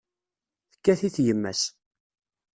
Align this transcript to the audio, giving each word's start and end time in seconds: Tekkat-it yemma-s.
Tekkat-it 0.71 1.17
yemma-s. 1.25 1.61